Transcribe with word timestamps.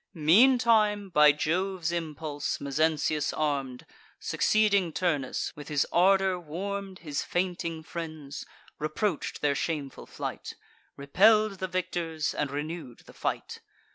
Meantime, 0.15 1.09
by 1.09 1.31
Jove's 1.31 1.91
impulse, 1.91 2.59
Mezentius 2.59 3.31
arm'd, 3.33 3.85
Succeeding 4.19 4.91
Turnus, 4.91 5.55
with 5.55 5.67
his 5.67 5.85
ardour 5.93 6.39
warm'd 6.39 6.97
His 7.05 7.21
fainting 7.21 7.83
friends, 7.83 8.43
reproach'd 8.79 9.43
their 9.43 9.53
shameful 9.53 10.07
flight, 10.07 10.55
Repell'd 10.97 11.59
the 11.59 11.67
victors, 11.67 12.33
and 12.33 12.49
renew'd 12.49 13.01
the 13.05 13.13
fight. 13.13 13.59